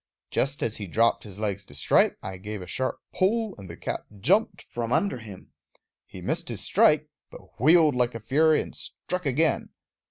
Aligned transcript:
Just 0.31 0.63
as 0.63 0.77
he 0.77 0.87
dropped 0.87 1.23
his 1.25 1.37
legs 1.37 1.63
to 1.67 1.75
strike, 1.75 2.17
I 2.23 2.37
gave 2.37 2.63
a 2.63 2.65
sharp 2.65 2.97
pull, 3.13 3.53
and 3.59 3.69
the 3.69 3.77
cap 3.77 4.07
jumped 4.19 4.63
from 4.63 4.91
under 4.91 5.19
him. 5.19 5.51
He 6.07 6.21
missed 6.23 6.49
his 6.49 6.61
strike, 6.61 7.07
but 7.29 7.59
wheeled 7.61 7.93
like 7.93 8.15
a 8.15 8.19
fury 8.19 8.63
and 8.63 8.75
struck 8.75 9.27
again. 9.27 9.69